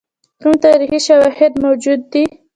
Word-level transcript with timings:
کوم 0.41 0.53
تاریخي 0.65 0.99
شواهد 1.07 1.51
موجود 1.63 1.99
دي. 2.11 2.23